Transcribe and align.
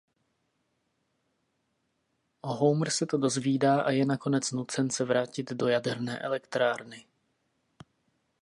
Homer 2.43 2.89
se 2.91 3.05
to 3.05 3.17
dozvídá 3.17 3.81
a 3.81 3.91
je 3.91 4.05
nakonec 4.05 4.51
nucen 4.51 4.89
se 4.89 5.05
vrátit 5.05 5.51
do 5.51 5.67
jaderné 5.67 6.19
elektrárny. 6.19 7.05